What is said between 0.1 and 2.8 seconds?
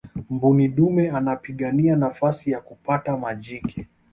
mbuni dume anapigania nafasi ya